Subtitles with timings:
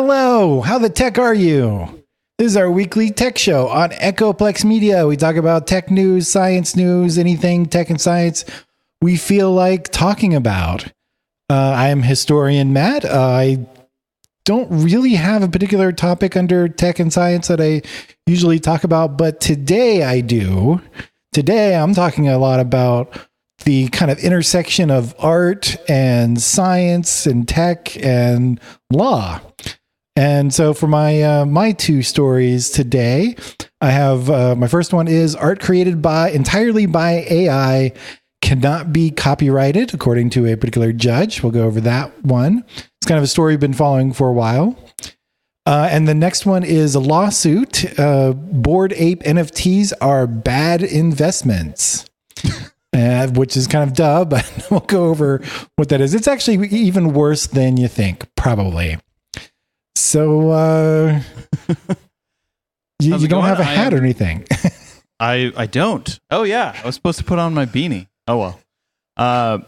[0.00, 2.04] Hello, how the tech are you?
[2.38, 5.08] This is our weekly tech show on Echoplex Media.
[5.08, 8.44] We talk about tech news, science news, anything tech and science
[9.02, 10.84] we feel like talking about.
[11.50, 13.04] Uh, I am historian Matt.
[13.04, 13.66] Uh, I
[14.44, 17.82] don't really have a particular topic under tech and science that I
[18.24, 20.80] usually talk about, but today I do.
[21.32, 23.18] Today I'm talking a lot about
[23.64, 28.60] the kind of intersection of art and science and tech and
[28.92, 29.40] law.
[30.18, 33.36] And so for my uh, my two stories today,
[33.80, 37.92] I have uh, my first one is art created by entirely by AI
[38.42, 41.40] cannot be copyrighted according to a particular judge.
[41.40, 42.64] We'll go over that one.
[42.76, 44.76] It's kind of a story we've been following for a while.
[45.66, 47.96] Uh, and the next one is a lawsuit.
[47.96, 52.04] Uh, Bored Ape NFTs are bad investments.
[52.96, 55.42] Uh, which is kind of duh, but we'll go over
[55.76, 56.14] what that is.
[56.14, 58.96] It's actually even worse than you think, probably.
[59.98, 61.20] So, uh,
[63.00, 64.46] you, you don't have a hat or anything.
[65.20, 66.18] I I don't.
[66.30, 68.06] Oh yeah, I was supposed to put on my beanie.
[68.28, 68.60] Oh well.
[69.16, 69.58] Uh,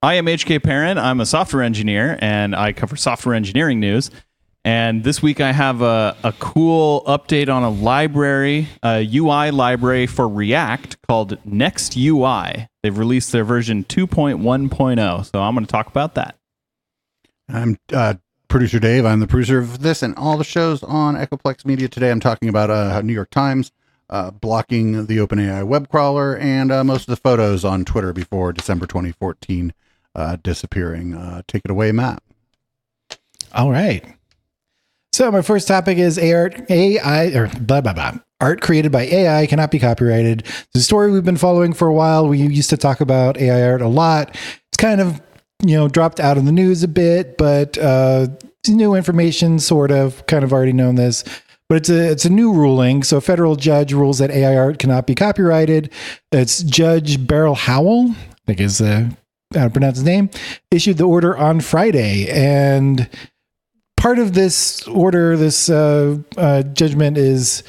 [0.00, 0.96] I am HK Perrin.
[0.96, 4.12] I'm a software engineer, and I cover software engineering news.
[4.64, 10.06] And this week I have a, a cool update on a library, a UI library
[10.06, 12.68] for React called Next UI.
[12.84, 15.32] They've released their version 2.1.0.
[15.32, 16.36] So I'm going to talk about that.
[17.48, 18.14] I'm uh,
[18.48, 19.04] producer Dave.
[19.04, 21.86] I'm the producer of this and all the shows on Echoplex Media.
[21.86, 23.72] Today I'm talking about uh, New York Times
[24.10, 28.52] uh, blocking the OpenAI web crawler and uh, most of the photos on Twitter before
[28.52, 29.74] December 2014
[30.14, 31.14] uh, disappearing.
[31.14, 32.22] Uh, take it away, Matt.
[33.54, 34.04] All right.
[35.12, 38.12] So my first topic is art AI or blah blah blah.
[38.40, 40.42] Art created by AI cannot be copyrighted.
[40.46, 42.28] It's a story we've been following for a while.
[42.28, 44.30] We used to talk about AI art a lot.
[44.30, 45.20] It's kind of
[45.62, 48.28] you know dropped out of the news a bit, but uh,
[48.68, 51.24] new information, sort of, kind of already known this.
[51.68, 53.02] But it's a it's a new ruling.
[53.02, 55.92] So a federal judge rules that AI art cannot be copyrighted.
[56.32, 58.16] It's Judge Beryl Howell, I
[58.46, 59.10] think is uh,
[59.54, 60.30] how to pronounce his name,
[60.70, 63.08] issued the order on Friday, and
[63.98, 67.62] part of this order, this uh, uh, judgment is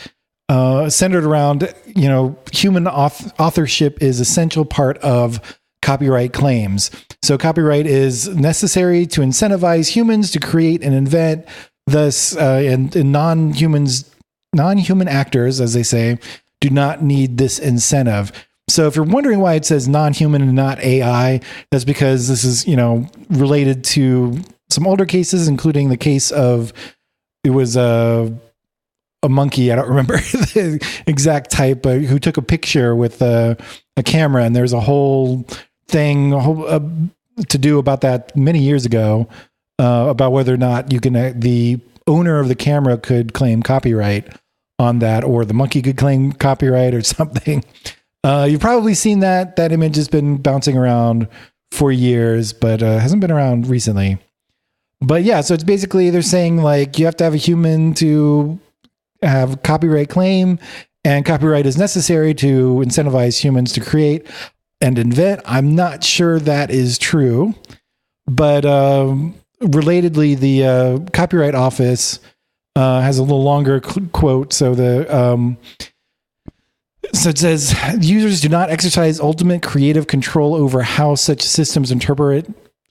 [0.48, 5.59] uh, centered around you know human auth- authorship is essential part of
[5.90, 6.92] copyright claims.
[7.24, 11.48] So copyright is necessary to incentivize humans to create and invent.
[11.88, 14.14] Thus, uh, and, and non-humans,
[14.54, 16.20] non-human actors, as they say,
[16.62, 18.32] do not need this incentive.
[18.70, 21.42] So if you're wondering why it says non-human and not AI,
[21.72, 24.40] that's because this is, you know, related to
[24.70, 26.72] some older cases, including the case of
[27.44, 28.32] it was a
[29.24, 29.72] a monkey.
[29.72, 33.58] I don't remember the exact type, but who took a picture with a,
[33.98, 35.46] a camera, and there's a whole
[35.90, 36.80] thing uh,
[37.48, 39.28] to do about that many years ago
[39.80, 43.62] uh, about whether or not you can uh, the owner of the camera could claim
[43.62, 44.28] copyright
[44.78, 47.64] on that, or the monkey could claim copyright or something.
[48.24, 49.56] Uh, you've probably seen that.
[49.56, 51.28] That image has been bouncing around
[51.72, 54.18] for years, but uh, hasn't been around recently
[55.02, 58.60] but yeah, so it's basically they're saying like you have to have a human to
[59.22, 60.60] have copyright claim,
[61.04, 64.28] and copyright is necessary to incentivize humans to create
[64.82, 65.42] and invent.
[65.46, 67.54] I'm not sure that is true,
[68.28, 72.20] but um, relatedly, the uh, Copyright Office
[72.76, 74.54] uh, has a little longer quote.
[74.54, 75.58] So the um,
[77.14, 82.48] so it says users do not exercise ultimate creative control over how such systems interpret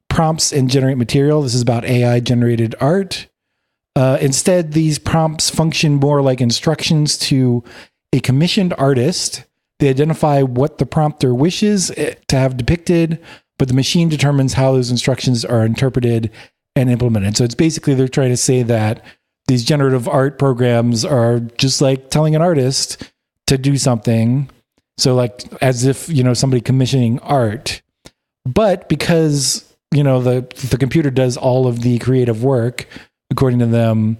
[0.08, 1.42] prompts and generate material.
[1.42, 3.28] This is about AI generated art.
[3.94, 7.62] Uh, instead, these prompts function more like instructions to
[8.12, 9.44] a commissioned artist.
[9.78, 13.22] They identify what the prompter wishes eh, to have depicted,
[13.58, 16.30] but the machine determines how those instructions are interpreted
[16.76, 17.36] and implemented.
[17.36, 19.04] So it's basically they're trying to say that
[19.46, 23.10] these generative art programs are just like telling an artist
[23.46, 24.50] to do something.
[24.98, 27.82] So like as if, you know, somebody commissioning art.
[28.44, 32.86] But because you know the the computer does all of the creative work
[33.30, 34.18] according to them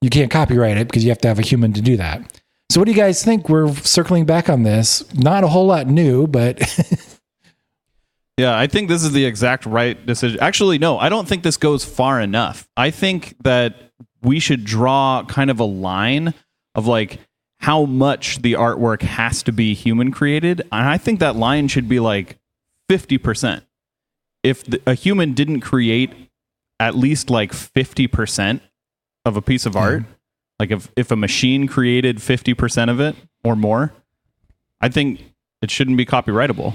[0.00, 2.40] you can't copyright it because you have to have a human to do that
[2.74, 3.48] so what do you guys think?
[3.48, 5.04] We're circling back on this.
[5.14, 6.58] Not a whole lot new but
[8.36, 10.40] yeah i think this is the exact right decision.
[10.40, 12.68] Actually no i don't think this goes far enough.
[12.76, 13.76] I think that
[14.22, 16.34] we should draw kind of a line
[16.74, 17.20] of like
[17.60, 20.62] how much the artwork has to be human created.
[20.72, 22.38] And i think that line should be like
[22.90, 23.62] 50%
[24.42, 26.12] if the, a human didn't create
[26.80, 28.60] at least like 50%
[29.24, 30.02] of a piece of art,
[30.58, 33.92] like if, if a machine created 50% of it or more,
[34.80, 35.22] I think
[35.62, 36.74] it shouldn't be copyrightable.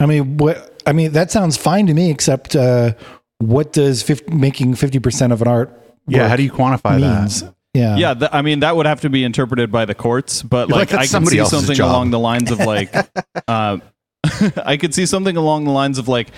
[0.00, 2.94] I mean, what, I mean, that sounds fine to me, except, uh,
[3.38, 7.42] what does 50, making 50% of an art Yeah, how do you quantify means.
[7.42, 7.54] that?
[7.74, 7.96] Yeah.
[7.96, 10.78] yeah, th- I mean that would have to be interpreted by the courts, but You're
[10.78, 11.90] like, like, I can see something job.
[11.90, 12.92] along the lines of like,
[13.48, 13.78] uh,
[14.64, 16.28] I could see something along the lines of like,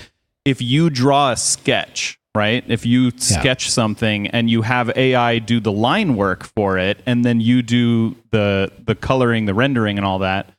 [0.45, 2.65] if you draw a sketch, right?
[2.69, 7.25] If you sketch something and you have AI do the line work for it, and
[7.25, 10.53] then you do the the coloring, the rendering, and all that,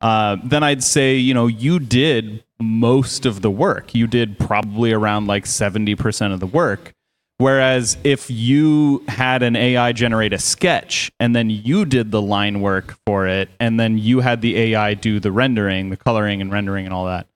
[0.00, 3.94] uh, then I'd say you know you did most of the work.
[3.94, 6.92] You did probably around like seventy percent of the work.
[7.38, 12.62] Whereas if you had an AI generate a sketch and then you did the line
[12.62, 16.50] work for it, and then you had the AI do the rendering, the coloring and
[16.50, 17.26] rendering and all that,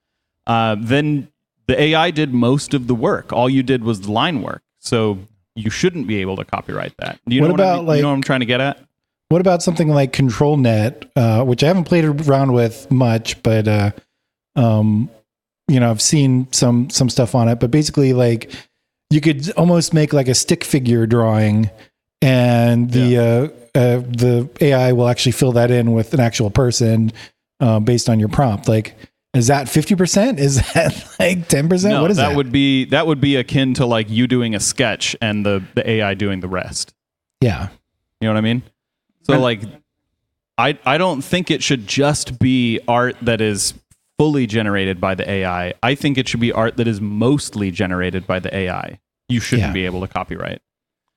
[0.47, 1.29] uh, then
[1.71, 3.33] the AI did most of the work.
[3.33, 4.63] All you did was the line work.
[4.81, 5.19] So
[5.55, 7.21] you shouldn't be able to copyright that.
[7.29, 7.87] Do you What know what I about, mean?
[7.87, 8.79] like- you know what I'm trying to get at?
[9.29, 13.91] What about something like ControlNet, uh, which I haven't played around with much, but uh,
[14.57, 15.09] um,
[15.69, 17.61] you know, I've seen some some stuff on it.
[17.61, 18.51] But basically, like
[19.11, 21.71] you could almost make like a stick figure drawing,
[22.21, 27.13] and the uh, uh, the AI will actually fill that in with an actual person
[27.61, 28.67] uh, based on your prompt.
[28.67, 28.97] Like,
[29.35, 30.39] is that fifty percent?
[30.41, 31.95] Is that like ten percent?
[31.95, 32.37] No, What is that, that?
[32.37, 35.89] would be that would be akin to like you doing a sketch and the the
[35.89, 36.95] AI doing the rest.
[37.41, 37.69] yeah,
[38.21, 38.63] You know what I mean?
[39.23, 39.63] So like
[40.59, 43.75] I I don't think it should just be art that is
[44.19, 45.73] fully generated by the AI.
[45.83, 48.99] I think it should be art that is mostly generated by the AI.
[49.29, 49.73] You shouldn't Yeah.
[49.73, 50.61] be able to copyright.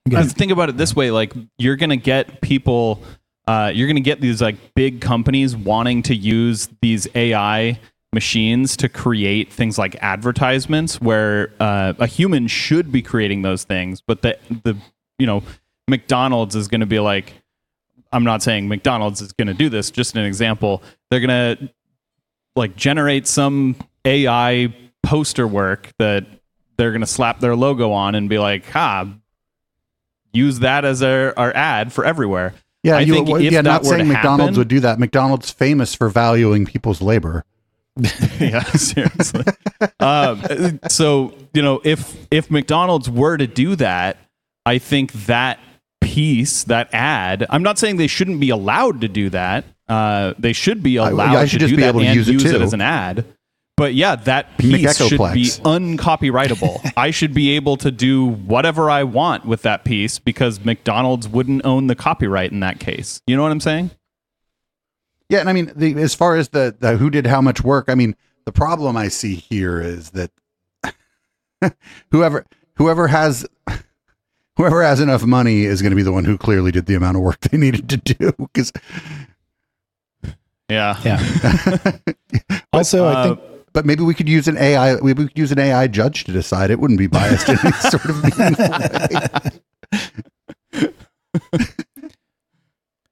[0.07, 0.23] Okay.
[0.27, 3.01] Think about it this way: like you're gonna get people,
[3.47, 7.79] uh, you're gonna get these like big companies wanting to use these AI
[8.13, 14.01] machines to create things like advertisements, where uh, a human should be creating those things,
[14.01, 14.75] but the the
[15.17, 15.43] you know
[15.87, 17.33] McDonald's is gonna be like,
[18.11, 19.91] I'm not saying McDonald's is gonna do this.
[19.91, 21.57] Just an example, they're gonna
[22.55, 23.75] like generate some
[24.05, 26.25] AI poster work that
[26.77, 29.07] they're gonna slap their logo on and be like, ha,
[30.31, 32.53] use that as our, our ad for everywhere.
[32.83, 33.61] Yeah, I you, think yeah.
[33.61, 34.99] Not saying to McDonald's happen- would do that.
[34.99, 37.45] McDonald's famous for valuing people's labor.
[38.39, 39.45] yeah, seriously.
[39.99, 44.17] um, so you know, if if McDonald's were to do that,
[44.65, 45.59] I think that
[46.01, 47.45] piece, that ad.
[47.49, 49.65] I'm not saying they shouldn't be allowed to do that.
[49.87, 52.39] Uh, they should be allowed I should to do that able to and use it
[52.39, 52.61] too.
[52.61, 53.25] as an ad.
[53.75, 56.91] But yeah, that piece should be uncopyrightable.
[56.97, 61.65] I should be able to do whatever I want with that piece because McDonald's wouldn't
[61.65, 63.19] own the copyright in that case.
[63.25, 63.89] You know what I'm saying?
[65.33, 67.85] Yeah, and I mean, the, as far as the, the who did how much work,
[67.87, 68.15] I mean,
[68.45, 70.29] the problem I see here is that
[72.11, 72.45] whoever
[72.75, 73.43] whoever has
[74.57, 77.17] whoever has enough money is going to be the one who clearly did the amount
[77.17, 78.31] of work they needed to do.
[78.37, 78.71] Because
[80.69, 80.99] Yeah.
[81.03, 81.97] yeah.
[82.71, 83.39] Also, I Uh, think
[83.73, 84.97] but maybe we could use an AI.
[84.97, 86.69] We we could use an AI judge to decide.
[86.69, 89.09] It wouldn't be biased in any sort of meaningful way.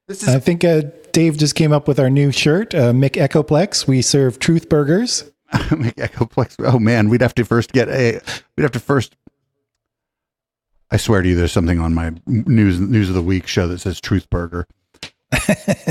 [0.08, 0.84] this is I think uh,
[1.14, 3.88] Dave just came up with our new shirt, uh, Mick Echoplex.
[3.88, 5.30] We serve truth burgers.
[5.78, 6.56] Make Echoplex.
[6.66, 8.22] Oh man, we'd have to first get a.
[8.56, 9.16] We'd have to first.
[10.90, 13.80] I swear to you, there's something on my news news of the week show that
[13.80, 14.68] says Truth Burger,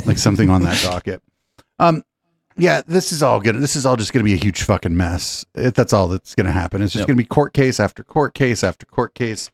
[0.07, 1.23] like something on that docket.
[1.79, 2.05] Um,
[2.57, 3.57] yeah, this is all good.
[3.57, 5.45] This is all just going to be a huge fucking mess.
[5.55, 6.83] It, that's all that's going to happen.
[6.83, 7.09] It's just Yep.
[7.09, 9.51] going to be court case after court case after court case,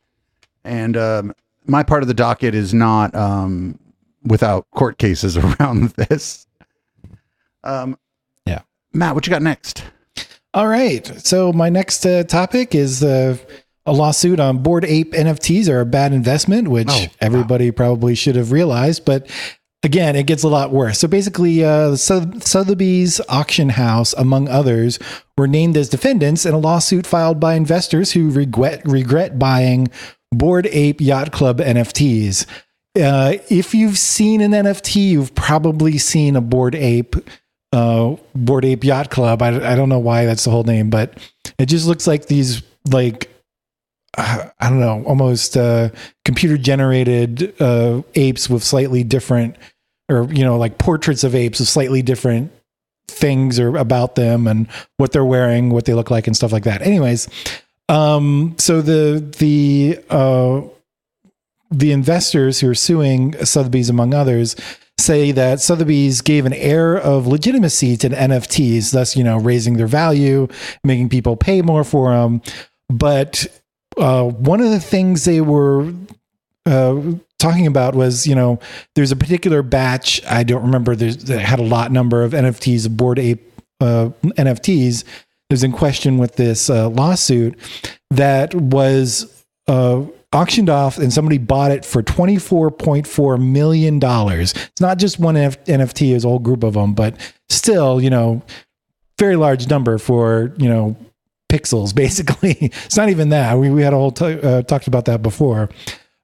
[0.65, 1.33] and um,
[1.65, 3.79] my part of the docket is not um,
[4.27, 6.47] without court cases around this.
[7.63, 7.97] Um,
[8.45, 8.61] Yeah.
[8.93, 9.83] Matt, what you got next?
[10.53, 11.05] All right.
[11.25, 13.37] So my next uh, topic is uh,
[13.85, 17.07] a lawsuit on Bored Ape NFTs are a bad investment, which Oh, wow.
[17.21, 19.05] everybody probably should have realized.
[19.05, 19.29] But
[19.83, 20.99] again, it gets a lot worse.
[20.99, 24.99] So basically, uh, Sotheby's auction house, among others,
[25.37, 29.87] were named as defendants in a lawsuit filed by investors who regret regret buying
[30.31, 32.45] Bored Ape Yacht Club NFTs.
[32.97, 37.15] Uh, if you've seen an NFT, you've probably seen a Bored Ape
[37.73, 39.41] uh bored ape yacht club.
[39.41, 41.17] I, I don't know why that's the whole name but
[41.59, 43.29] it just looks like these like
[44.17, 45.89] uh, i don't know almost uh
[46.23, 49.57] computer generated uh apes with slightly different
[50.09, 52.51] or you know like portraits of apes with slightly different
[53.09, 56.63] things or about them and what they're wearing what they look like and stuff like
[56.63, 56.81] that.
[56.81, 57.27] Anyways
[57.89, 60.61] um so the the uh
[61.69, 64.55] the investors who are suing Sotheby's, among others,
[64.99, 69.87] say that Sotheby's gave an air of legitimacy to NFTs, thus, you know, raising their
[69.87, 70.47] value,
[70.83, 72.41] making people pay more for them.
[72.89, 73.47] But
[73.97, 75.93] uh, one of the things they were
[76.65, 77.01] uh,
[77.39, 78.59] talking about was, you know,
[78.95, 83.19] there's a particular batch, I don't remember, that had a lot number of NFTs, Bored
[83.19, 83.43] Ape
[83.79, 85.03] uh, NFTs,
[85.49, 87.57] is in question with this uh, lawsuit
[88.09, 90.03] that was uh,
[90.33, 93.99] auctioned off and somebody bought it for $24.4 million.
[94.03, 97.17] It's not just one F- NFT, it's a whole group of them, but
[97.49, 98.41] still, you know,
[99.17, 100.95] very large number for, you know,
[101.51, 102.57] pixels basically.
[102.59, 103.57] it's not even that.
[103.57, 105.69] We, we had a whole t- uh, talked about that before.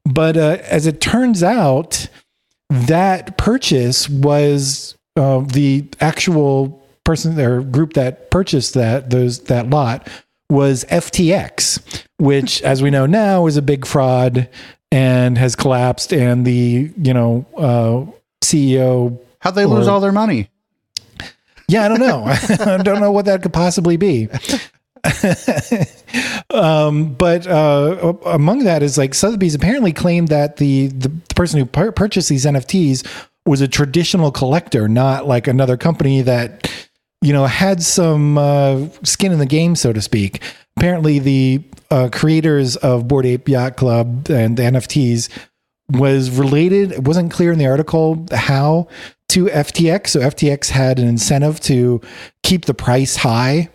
[0.05, 2.07] But uh, as it turns out,
[2.69, 10.07] that purchase was uh, the actual person or group that purchased that those that lot
[10.49, 14.49] was FTX, which, as we know now, is a big fraud
[14.91, 16.13] and has collapsed.
[16.13, 18.11] And the you know uh,
[18.43, 20.49] CEO, How'd they lose all their money?
[21.67, 22.23] yeah, I don't know,
[22.59, 24.29] I don't know what that could possibly be.
[26.49, 31.59] um, but uh, among that is like Sotheby's apparently claimed that the the, the person
[31.59, 33.05] who pur- purchased these NFTs
[33.45, 36.71] was a traditional collector, not like another company that
[37.23, 40.41] you know had some uh, skin in the game, so to speak.
[40.77, 45.29] Apparently, the uh, creators of Bored Ape Yacht Club and the NFTs
[45.89, 46.91] was related.
[46.91, 48.87] It wasn't clear in the article how
[49.29, 50.09] to FTX.
[50.09, 52.01] So FTX had an incentive to
[52.43, 53.69] keep the price high,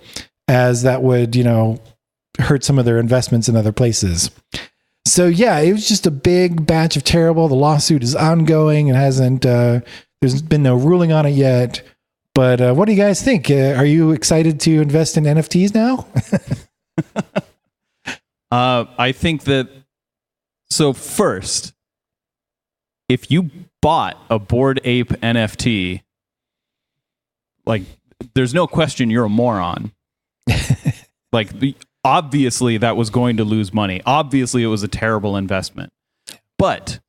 [0.46, 1.80] as that would you know
[2.38, 4.30] hurt some of their investments in other places.
[5.06, 7.48] So yeah, it was just a big batch of terrible.
[7.48, 9.46] The lawsuit is ongoing and hasn't.
[9.46, 9.80] Uh,
[10.20, 11.82] there's been no ruling on it yet.
[12.38, 13.50] But uh, what do you guys think?
[13.50, 16.06] Uh, are you excited to invest in NFTs now?
[18.50, 19.68] Uh, I think that.
[20.70, 21.74] So first,
[23.10, 23.50] if you
[23.82, 26.00] bought a bored ape NFT,
[27.66, 27.82] like,
[28.34, 29.92] there's no question you're a moron.
[31.32, 31.50] like,
[32.04, 34.00] obviously, that was going to lose money.
[34.06, 35.92] Obviously, it was a terrible investment.
[36.56, 37.00] But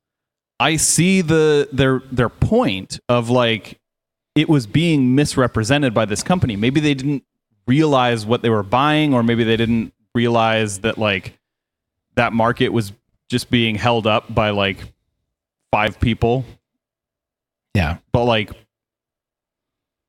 [0.60, 3.79] I see the their their point of like
[4.34, 6.56] it was being misrepresented by this company.
[6.56, 7.24] Maybe they didn't
[7.66, 11.38] realize what they were buying, or maybe they didn't realize that like
[12.16, 12.92] that market was
[13.28, 14.78] just being held up by like
[15.72, 16.44] five people.
[17.74, 17.98] Yeah.
[18.12, 18.50] But like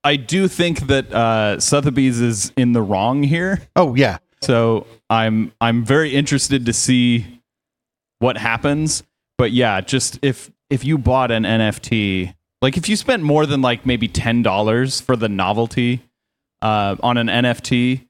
[0.04, 3.62] I do think that uh Sotheby's is in the wrong here.
[3.76, 7.42] Oh yeah, So I'm I'm very interested to see
[8.20, 9.04] what happens.
[9.38, 13.62] But yeah, just if if you bought an NFT, like if you spent more than
[13.62, 16.04] like maybe ten dollars for the novelty
[16.62, 18.08] uh, on an NFT,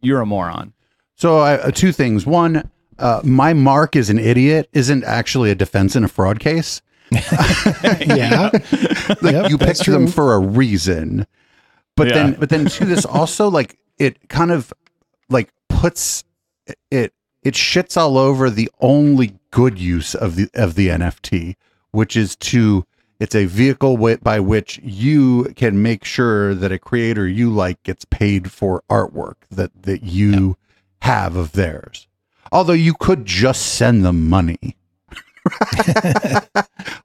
[0.00, 0.72] you're a moron.
[1.16, 2.26] So uh, two things.
[2.26, 6.80] One, uh, my mark is an idiot isn't actually a defense in a fraud case.
[7.10, 8.50] yeah.
[9.22, 11.26] Like Yep, you that's picked them for a reason.
[11.96, 12.14] But Yeah.
[12.14, 14.72] then, but then to this also like it kind of
[15.28, 16.24] like puts
[16.90, 17.12] it
[17.42, 21.54] it shits all over the only good use of the of the NFT,
[21.92, 22.84] which is to
[23.24, 28.04] it's a vehicle by which you can make sure that a creator you like gets
[28.04, 30.58] paid for artwork that that you
[31.00, 32.06] have of theirs.
[32.52, 34.76] Although you could just send them money.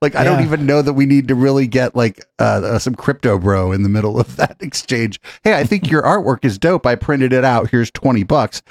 [0.01, 2.95] like I don't even know that we need to really get like uh, uh, some
[2.95, 5.21] crypto bro in the middle of that exchange.
[5.45, 6.85] Hey, I think your artwork is dope.
[6.85, 7.69] I printed it out.
[7.69, 8.61] Here's twenty bucks.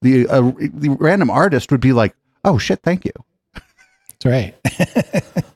[0.00, 3.12] The uh, the random artist would be like, "Oh shit, thank you."
[4.22, 5.44] That's right.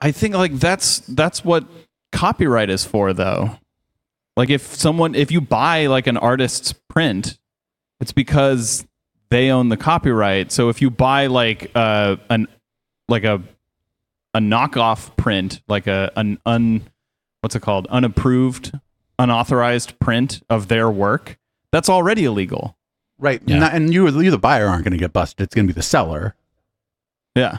[0.00, 1.64] I think like that's that's what
[2.12, 3.58] copyright is for though.
[4.36, 7.38] Like if someone if you buy like an artist's print,
[8.00, 8.86] it's because
[9.30, 10.52] they own the copyright.
[10.52, 12.48] So if you buy like uh an
[13.08, 13.42] like a
[14.32, 16.88] a knockoff print, like a an un
[17.40, 17.86] what's it called?
[17.88, 18.72] unapproved,
[19.18, 21.38] unauthorized print of their work,
[21.72, 22.76] that's already illegal.
[23.18, 23.42] Right.
[23.44, 23.58] Yeah.
[23.58, 25.44] Not- and you, you, the buyer, aren't going to get busted.
[25.44, 26.34] It's going to be the seller.
[27.36, 27.58] Yeah.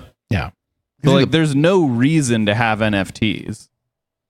[1.03, 1.09] Yeah.
[1.09, 3.69] So like there's no reason to have NFTs.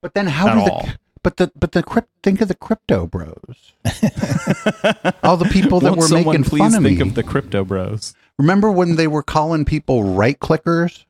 [0.02, 0.90] But then how At do the all.
[1.24, 3.74] but the but the crypt think of the crypto bros,
[5.24, 7.08] all the people that Won't were someone making please fun of think me.
[7.08, 8.14] of the crypto bros.
[8.40, 11.06] Remember when they were calling people right clickers?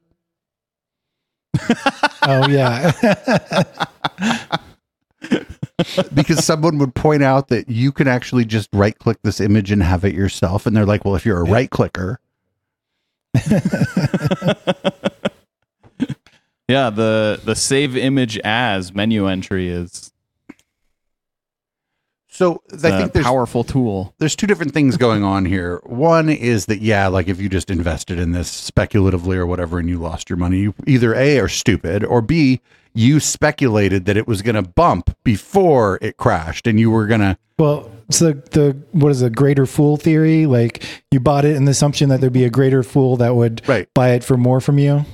[2.24, 2.91] Oh yeah.
[6.13, 9.82] because someone would point out that you can actually just right click this image and
[9.84, 10.65] have it yourself.
[10.65, 12.20] And they're like, well, if you're a right clicker,
[16.71, 20.11] Yeah, the the save image as menu entry is
[22.27, 24.15] so I think there's powerful tool.
[24.19, 25.81] there's two different things going on here.
[25.83, 29.89] One is that yeah, like if you just invested in this speculatively or whatever and
[29.89, 32.61] you lost your money, you either A are stupid or B
[32.93, 37.21] you speculated that it was going to bump before it crashed and you were going
[37.21, 40.45] to well, so the, the what is a greater fool theory?
[40.45, 43.61] Like you bought it in the assumption that there'd be a greater fool that would
[43.67, 43.87] Right.
[43.93, 45.05] buy it for more from you.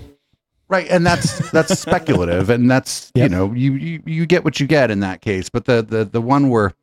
[0.69, 4.67] Right, and that's that's speculative, and that's you know you, you you get what you
[4.67, 5.50] get in that case.
[5.50, 6.74] But the the the one where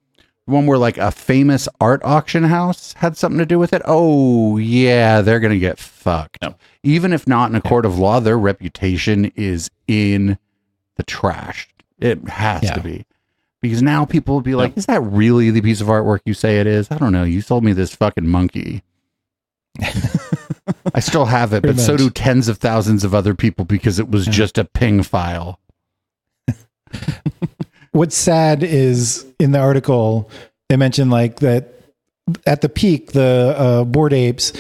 [0.46, 3.82] one where like a famous art auction house had something to do with it.
[3.84, 6.38] Oh yeah, they're gonna get fucked.
[6.42, 6.54] No.
[6.82, 10.38] Even if not in a court of law, their reputation is in
[10.96, 11.68] the trash.
[11.98, 12.74] It has Yeah.
[12.74, 13.04] to be.
[13.62, 16.60] Because now people will be like, is that really the piece of artwork you say
[16.60, 16.90] it is?
[16.90, 17.24] I don't know.
[17.24, 18.82] You sold me this fucking monkey.
[20.92, 24.10] I still have it, but so do tens of thousands of other people because it
[24.10, 25.58] was just a PNG file.
[27.92, 30.28] What's sad is in the article
[30.68, 31.74] they mentioned like that
[32.46, 34.52] at the peak the uh, bored apes.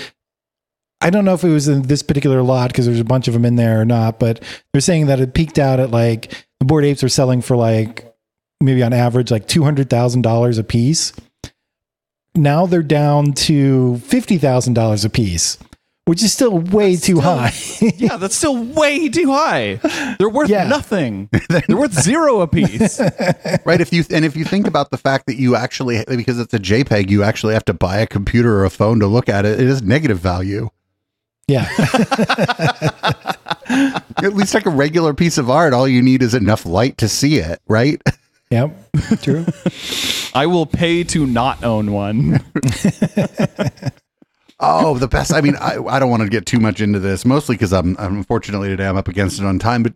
[1.00, 3.34] I don't know if it was in this particular lot because there's a bunch of
[3.34, 6.64] them in there or not, but they're saying that it peaked out at like the
[6.64, 8.14] bored apes are selling for like
[8.60, 11.12] maybe on average like two hundred thousand dollars a piece.
[12.34, 15.58] Now they're down to fifty thousand dollars a piece,
[16.06, 17.52] which is still way too still- high.
[17.96, 19.76] Yeah, that's still way too high.
[20.18, 20.66] They're worth Yeah.
[20.68, 21.28] nothing.
[21.48, 23.00] They're worth zero a piece.
[23.64, 26.52] right if you and if you think about the fact that you actually because it's
[26.54, 29.44] a jpeg you actually have to buy a computer or a phone to look at
[29.46, 30.68] it it is negative value
[31.46, 31.68] yeah.
[33.68, 37.08] at least like a regular piece of art all you need is enough light to
[37.08, 38.00] see it right
[38.50, 38.70] yep.
[39.22, 39.44] True.
[40.34, 42.40] I will pay to not own one.
[44.66, 45.32] Oh the best.
[45.32, 47.96] I mean i, I don't want to get too much into this mostly because I'm,
[47.98, 49.94] I'm unfortunately today i'm up against it on time but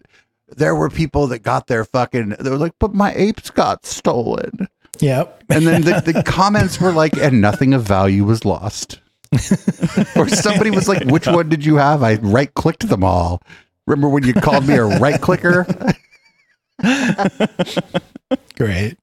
[0.56, 4.68] there were people that got their fucking they were like but my apes got stolen.
[5.00, 5.44] Yep.
[5.50, 9.00] and then the, the comments were like and nothing of value was lost.
[10.16, 12.02] Or somebody was like which one did you have?
[12.02, 13.42] I right clicked them all.
[13.86, 15.66] Remember when you called me a right clicker
[18.56, 18.96] Great.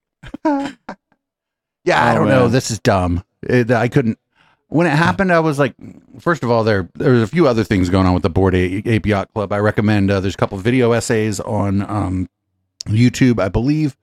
[0.43, 2.47] yeah i Oh, don't know.
[2.47, 3.23] this is dumb.
[3.43, 4.17] It- i couldn't
[4.75, 5.73] when it happened i was like
[6.19, 8.81] first of all there there's a few other things going on with the bored A-
[8.85, 12.29] ape yacht club i recommend uh, there's a couple video essays on um,
[12.87, 13.95] youtube i believe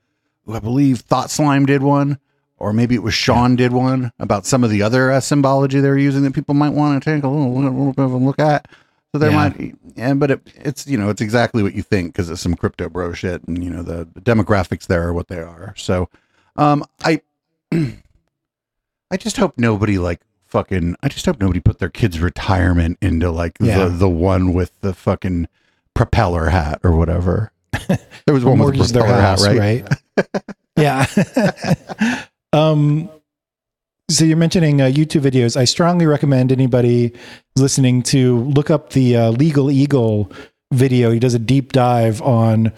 [0.52, 2.19] i believe Thought Slime did one
[2.59, 5.99] or maybe it was Shaun did one about some of the other uh, symbology they're
[5.99, 8.38] using that people might want to take a little, little, little bit of a look
[8.38, 8.69] at.
[9.11, 9.49] So there Yeah.
[9.49, 12.55] might, and but it, it's you know it's exactly what you think because it's some
[12.55, 15.75] crypto bro shit, and you know the, the demographics there are what they are.
[15.77, 16.09] So,
[16.55, 17.20] um, I,
[17.73, 20.20] I just hope nobody like
[20.53, 20.95] fucking.
[21.03, 23.85] I just hope nobody put their kids' retirement into like Yeah.
[23.85, 25.49] the the one with the fucking
[25.95, 27.51] propeller hat or whatever.
[28.25, 29.85] There was one with their propeller hat, right?
[30.17, 30.45] right?
[30.77, 32.25] yeah.
[32.53, 33.11] um,
[34.09, 35.57] so you're mentioning uh, YouTube videos.
[35.57, 37.12] I strongly recommend anybody
[37.57, 40.33] listening to look up the uh, LegalEagle
[40.73, 41.11] video.
[41.11, 42.73] He does a deep dive on.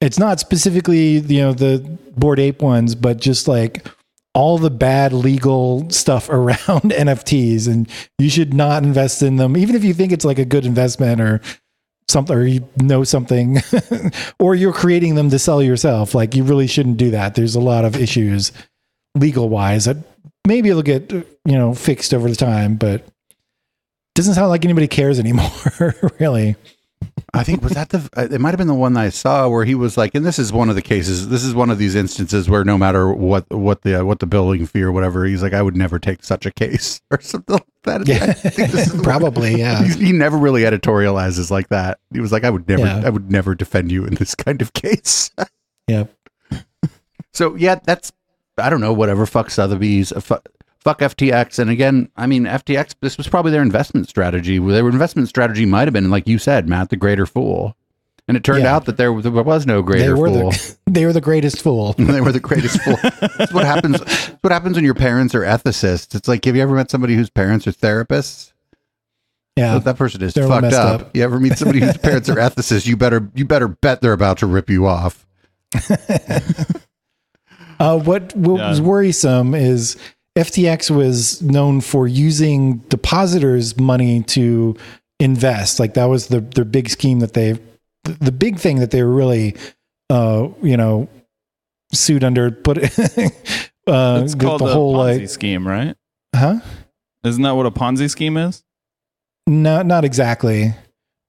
[0.00, 1.78] It's not specifically you know the
[2.16, 3.86] bored ape ones, but just like
[4.34, 7.88] all the bad legal stuff around NFTs, and
[8.18, 11.20] you should not invest in them, even if you think it's like a good investment
[11.20, 11.40] or
[12.08, 13.58] something or you know something
[14.40, 16.14] or you're creating them to sell yourself.
[16.14, 17.36] Like you really shouldn't do that.
[17.36, 18.50] There's a lot of issues
[19.14, 19.96] legal wise that
[20.46, 23.04] maybe it'll get you know fixed over the time but
[24.14, 26.56] doesn't sound like anybody cares anymore really
[27.32, 29.48] I think was that the uh, it might have been the one that I saw
[29.48, 31.28] where he was like, and this is one of the cases.
[31.28, 34.26] This is one of these instances where no matter what what the uh, what the
[34.26, 37.54] building fee or whatever, he's like, I would never take such a case or something
[37.54, 38.08] like that.
[38.08, 42.00] yeah I think this is the- probably yeah He never really editorializes like that.
[42.12, 43.02] He was like, I would never, Yeah.
[43.04, 45.30] I would never defend you in this kind of case.
[45.86, 46.04] yeah.
[47.32, 48.12] So yeah, that's
[48.58, 49.24] I don't know, whatever.
[49.24, 50.46] Fuck Sotheby's, uh, fuck,
[50.80, 52.94] fuck FTX, and again, I mean FTX.
[53.00, 54.58] This was probably their investment strategy.
[54.58, 57.76] Their investment strategy might have been like you said, Matt, the greater fool.
[58.28, 58.76] And it turned Yeah.
[58.76, 60.50] out that there, there was no they greater were fool.
[60.52, 62.96] the they were the greatest fool they were the greatest fool.
[63.38, 63.98] That's what happens.
[63.98, 66.14] That's what happens when your parents are ethicists.
[66.14, 68.52] It's like, have you ever met somebody whose parents are therapists?
[69.56, 71.00] yeah Well, that person is fucked up.
[71.00, 71.16] up.
[71.16, 72.86] You ever meet somebody whose parents are ethicists?
[72.86, 75.26] You better you better bet they're about to rip you off.
[77.80, 78.68] Uh, what what Yeah.
[78.68, 79.96] was worrisome is
[80.36, 84.76] FTX was known for using depositors' money to
[85.18, 85.80] invest.
[85.80, 87.58] Like that was the their big scheme that they,
[88.04, 89.56] the, big thing that they were really,
[90.08, 91.08] uh, you know,
[91.92, 92.50] sued under.
[92.50, 95.96] Put uh, It's the, called the whole Ponzi like, scheme, right?
[96.34, 96.60] huh?
[97.24, 98.62] Isn't that what a Ponzi scheme is?
[99.46, 100.74] No, not exactly.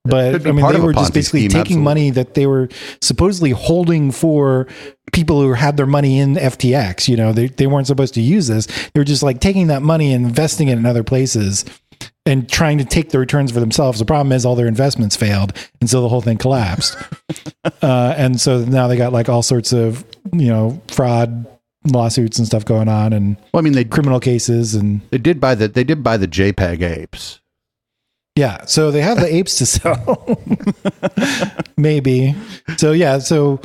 [0.03, 1.83] But I mean, they were just basically scheme, taking absolutely.
[1.83, 2.69] money that they were
[3.01, 4.67] supposedly holding for
[5.11, 7.07] people who had their money in FTX.
[7.07, 8.65] You know, they, they weren't supposed to use this.
[8.65, 11.65] They were just like taking that money and investing it in other places
[12.25, 13.99] and trying to take the returns for themselves.
[13.99, 15.53] The problem is all their investments failed.
[15.79, 16.97] And so the whole thing collapsed.
[17.81, 21.45] uh, and so now they got like all sorts of, you know, fraud
[21.85, 25.39] lawsuits and stuff going on and Well, I mean, they criminal cases and they did
[25.39, 27.40] buy the they did buy the JPEG apes.
[28.35, 30.39] Yeah, so they have the apes to sell.
[31.77, 32.33] Maybe.
[32.77, 33.59] So yeah, so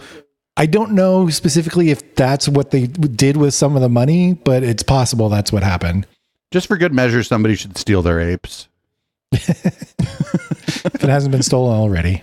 [0.57, 4.63] I don't know specifically if that's what they did with some of the money, but
[4.65, 6.07] it's possible that's what happened.
[6.51, 8.69] Just for good measure, somebody should steal their apes.
[9.33, 12.23] if it hasn't been stolen already.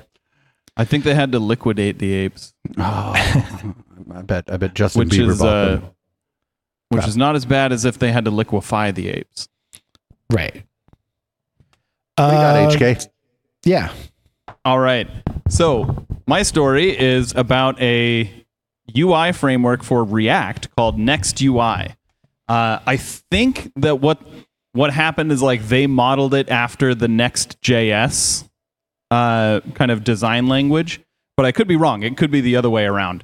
[0.75, 3.13] I think they had to liquidate the apes, Oh,
[4.13, 4.51] I bet.
[4.51, 5.83] I bet Justin which Bieber is bought uh, them.
[6.89, 9.47] which is not as bad as if they had to liquefy the apes.
[10.31, 10.63] Right.
[12.15, 13.07] What do you got, Uh, HK?
[13.65, 13.91] Yeah.
[14.65, 15.07] All right.
[15.49, 18.29] So my story is about a
[18.97, 21.95] UI framework for React called Next UI.
[22.47, 24.21] Uh, I think that what
[24.73, 28.47] what happened is like they modeled it after the Next.js
[29.11, 30.99] uh, kind of design language,
[31.37, 32.01] but I could be wrong.
[32.03, 33.23] It could be the other way around.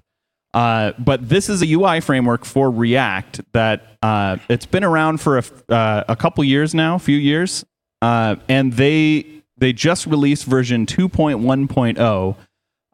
[0.54, 5.36] Uh, but this is a UI framework for React that uh, it's been around for
[5.38, 7.66] a, f- uh, a couple years now, a few years,
[8.02, 9.26] uh, and they
[9.58, 12.36] they just released version 2.1.0,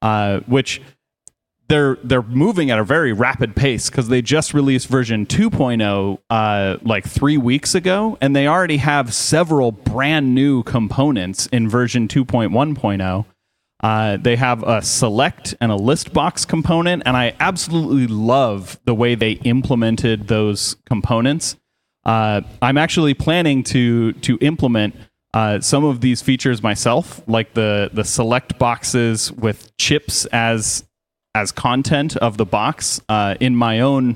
[0.01, 0.81] uh, which
[1.67, 6.77] they're they're moving at a very rapid pace because they just released version 2.0 uh,
[6.81, 13.25] like three weeks ago, and they already have several brand new components in version 2.1.0.
[13.83, 18.95] Uh, they have a select and a list box component, and I absolutely love the
[18.95, 21.57] way they implemented those components.
[22.05, 24.95] Uh, I'm actually planning to to implement
[25.33, 30.85] uh, some of these features myself, like the the select boxes with chips as
[31.33, 34.15] as content of the box uh, in my own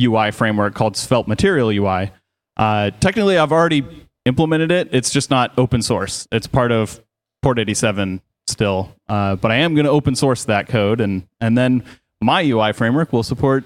[0.00, 2.12] UI framework called Svelte Material UI.
[2.56, 3.84] Uh, technically, I've already
[4.24, 4.88] implemented it.
[4.92, 6.28] It's just not open source.
[6.30, 7.00] It's part of
[7.44, 11.82] Port87 still, uh, but I am going to open source that code, and and then
[12.20, 13.64] my UI framework will support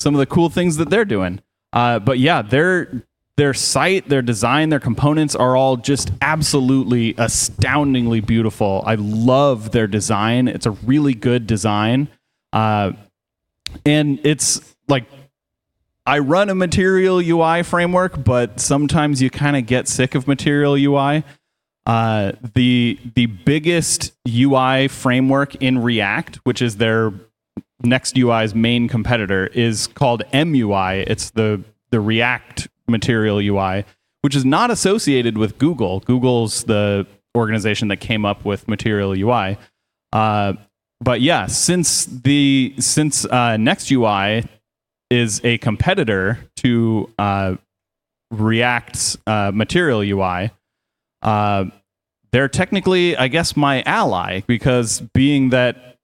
[0.00, 1.40] some of the cool things that they're doing.
[1.76, 3.02] Uh, but yeah, their
[3.36, 8.82] their site, their design, their components are all just absolutely astoundingly beautiful.
[8.86, 10.48] I love their design.
[10.48, 12.08] It's a really good design.
[12.50, 12.92] Uh,
[13.84, 15.04] and it's like
[16.06, 20.76] I run a Material UI framework, but sometimes you kind of get sick of Material
[20.76, 21.24] UI.
[21.84, 27.12] Uh, the the biggest UI framework in React, which is their
[27.82, 31.04] Next UI's main competitor, is called MUI.
[31.06, 33.84] It's the the React Material UI,
[34.22, 36.00] which is not associated with Google.
[36.00, 39.58] Google's the organization that came up with Material UI.
[40.12, 40.54] Uh,
[41.00, 44.44] but yeah, since the since uh, Next UI
[45.10, 47.56] is a competitor to uh,
[48.30, 50.50] React's uh, Material UI,
[51.22, 51.66] uh,
[52.32, 55.95] they're technically, I guess, my ally because being that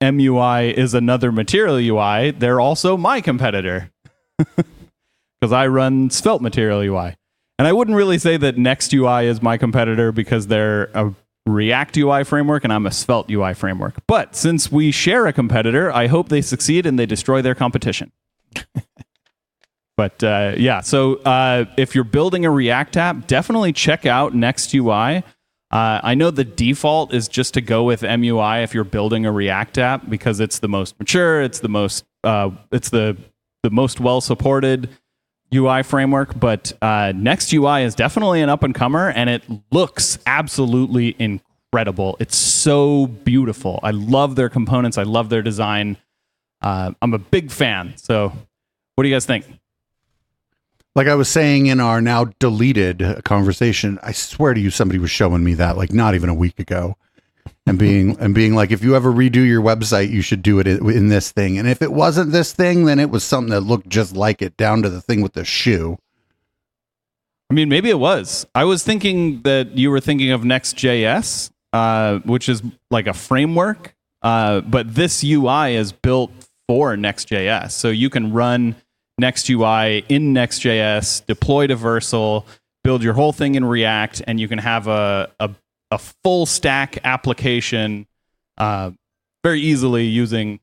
[0.00, 3.90] MUI is another Material UI, they're also my competitor
[4.38, 7.16] because I run Svelte Material UI.
[7.58, 11.12] And I wouldn't really say that Next UI is my competitor because they're a
[11.46, 13.96] React UI framework and I'm a Svelte UI framework.
[14.06, 18.12] But since we share a competitor, I hope they succeed and they destroy their competition.
[19.96, 24.72] but uh, yeah, so uh, if you're building a React app, definitely check out Next
[24.72, 25.24] UI.
[25.70, 29.32] Uh, I know the default is just to go with MUI if you're building a
[29.32, 33.16] React app because it's the most mature, it's the most, uh, it's the
[33.62, 34.88] the most well supported
[35.54, 36.38] UI framework.
[36.38, 42.16] But uh, Next UI is definitely an up and comer, and it looks absolutely incredible.
[42.20, 43.80] It's so beautiful.
[43.82, 44.96] I love their components.
[44.96, 45.96] I love their design.
[46.62, 47.94] Uh, I'm a big fan.
[47.96, 48.32] So,
[48.94, 49.44] what do you guys think?
[50.98, 55.12] Like I was saying in our now deleted conversation, I swear to you, somebody was
[55.12, 56.96] showing me that like not even a week ago,
[57.68, 60.66] and being and being like, if you ever redo your website, you should do it
[60.66, 61.56] in, this thing.
[61.56, 64.56] And if it wasn't this thing, then it was something that looked just like it,
[64.56, 65.98] down to the thing with the shoe.
[67.48, 68.44] I mean, maybe it was.
[68.56, 73.94] I was thinking that you were thinking of Next.js, uh, which is like a framework,
[74.22, 76.32] uh, but this UI is built
[76.66, 77.70] for Next.js.
[77.70, 78.74] So you can run
[79.18, 82.44] Next UI in Next.js, deploy to Vercel,
[82.84, 85.50] build your whole thing in React, and you can have a, a,
[85.90, 88.06] a full stack application
[88.58, 88.90] uh,
[89.44, 90.60] very easily using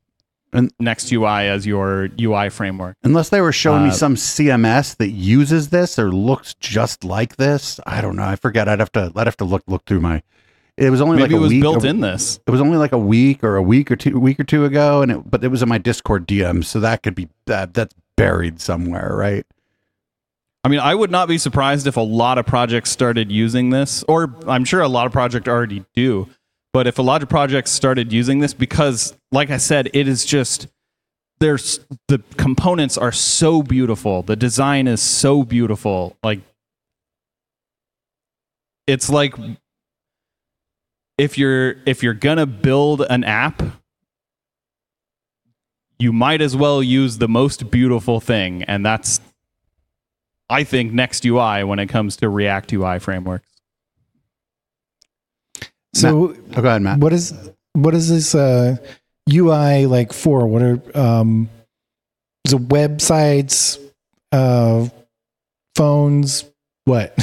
[0.54, 2.96] And- Next UI as your UI framework.
[3.04, 7.36] Unless they were showing me Uh, some CMS that uses this or looks just like
[7.36, 8.24] this, I don't know.
[8.24, 8.70] I forget.
[8.70, 9.12] I'd have to.
[9.16, 10.24] I'd have to look look through my.
[10.78, 11.62] It was only Maybe like a it was week.
[11.62, 12.40] built a- in this.
[12.48, 15.02] It was only like a week or a week or two week or two ago,
[15.02, 17.94] and it, but it was in my Discord DM, so that could be that that's
[18.18, 19.46] buried somewhere, right?
[20.64, 24.04] I mean, I would not be surprised if a lot of projects started using this,
[24.08, 26.28] or I'm sure a lot of projects already do.
[26.74, 30.26] But if a lot of projects started using this, because like I said, it is
[30.26, 30.68] just
[31.40, 36.18] there's the components are so beautiful, the design is so beautiful.
[36.24, 36.42] Like
[38.88, 39.36] it's like
[41.18, 43.62] if you're if you're gonna build an app,
[46.00, 49.20] you might as well use the most beautiful thing, and that's
[50.50, 53.48] I think Next UI when it comes to React UI frameworks.
[55.94, 57.00] So Oh, go ahead, Matt.
[57.00, 57.34] what is
[57.74, 58.78] what is this uh,
[59.32, 60.46] UI like for?
[60.48, 61.50] What are um,
[62.46, 63.80] is it websites,
[64.32, 64.88] uh,
[65.76, 66.46] phones?
[66.86, 67.14] What?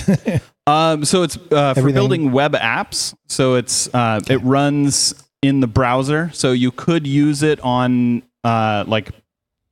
[0.64, 3.16] Um, so it's uh, for building web apps.
[3.26, 6.30] So it's uh, it runs in the browser.
[6.32, 9.10] So you could use it on uh, like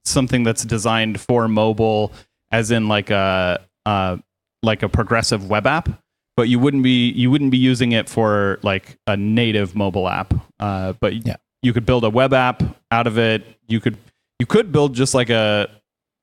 [0.04, 2.12] something that's designed for mobile,
[2.50, 4.16] as in like a uh,
[4.62, 5.88] like a progressive web app.
[6.36, 10.32] But you wouldn't be you wouldn't be using it for like a native mobile app.
[10.58, 11.36] Uh, but Yeah.
[11.62, 13.44] you could build a web app out of it.
[13.68, 13.96] You could
[14.38, 15.68] you could build just like a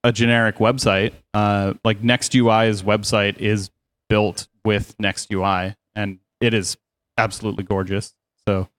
[0.04, 1.14] a generic website.
[1.34, 3.70] Uh, like NextUI's website is
[4.10, 6.78] built with Next UI, and it is
[7.18, 8.14] absolutely gorgeous.
[8.48, 8.70] So,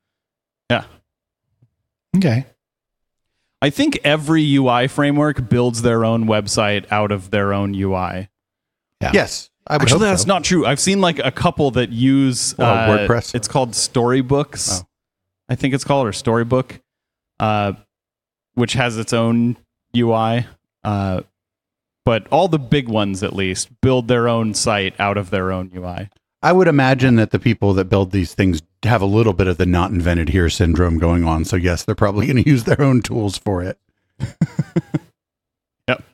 [0.70, 0.84] yeah.
[2.16, 2.46] okay.
[3.60, 8.28] I think every UI framework builds their own website out of their own UI.
[9.00, 10.28] yes, I would Actually, that's so.
[10.28, 10.64] not true.
[10.64, 13.34] I've seen like a couple that use Oh, uh, WordPress?
[13.34, 14.80] It's called Storybooks.
[14.82, 14.86] Oh.
[15.48, 16.80] I think it's called or Storybook,
[17.40, 17.72] uh,
[18.54, 19.56] which has its own
[19.96, 20.46] UI.
[20.84, 21.22] Uh,
[22.04, 25.70] but all the big ones, at least, build their own site out of their own
[25.74, 26.08] UI.
[26.42, 29.58] I would imagine that the people that build these things have a little bit of
[29.58, 31.44] the not invented here syndrome going on.
[31.44, 33.78] So yes, they're probably going to use their own tools for it.
[35.88, 36.04] Yep.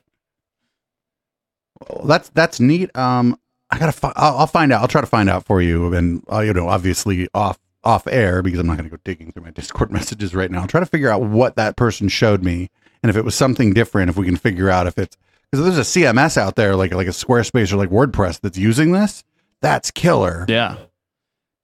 [1.89, 2.95] Well, that's that's neat.
[2.97, 3.91] Um, I gotta.
[3.91, 4.81] Fi- I'll, I'll find out.
[4.81, 8.41] I'll try to find out for you, and uh, you know, obviously off off air
[8.41, 10.61] because I'm not going to go digging through my Discord messages right now.
[10.61, 12.69] I'll try to figure out what that person showed me,
[13.03, 15.17] and if it was something different, if we can figure out if it's
[15.51, 18.91] because there's a CMS out there like like a Squarespace or like WordPress that's using
[18.91, 19.23] this.
[19.65, 20.45] That's killer.
[20.47, 20.77] Yeah.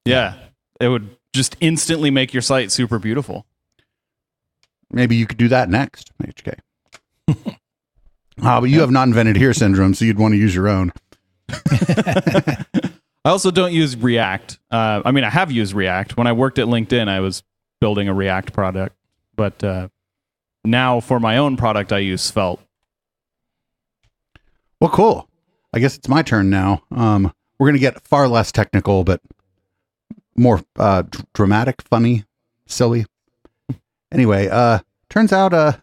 [0.04, 0.34] Yeah.
[0.80, 3.46] It would just instantly make your site super beautiful.
[4.90, 6.58] Maybe you could do that next, HK.
[8.42, 10.90] Ah, but you have not invented here syndrome, so you'd want to use your own.
[11.50, 12.64] I
[13.26, 14.58] also don't use React.
[14.70, 16.16] Uh, I mean, I have used React.
[16.16, 17.44] When I worked at LinkedIn, I was
[17.78, 18.96] building a React product.
[19.36, 19.88] But uh,
[20.64, 22.62] now for my own product, I use Svelte.
[24.80, 25.28] Well, cool.
[25.74, 26.82] I guess it's my turn now.
[26.90, 29.20] Um, we're going to get far less technical, but
[30.34, 32.24] more uh, dr- dramatic, funny,
[32.66, 33.06] silly.
[34.10, 35.74] Anyway, uh, turns out uh,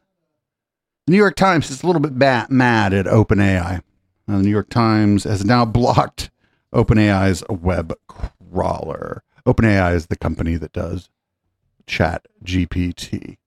[1.08, 3.82] the New York Times is a little bit ba- mad at OpenAI.
[4.28, 6.32] The New York Times has now blocked
[6.74, 9.24] OpenAI's web crawler.
[9.46, 11.10] OpenAI is the company that does
[11.88, 13.38] Chat GPT.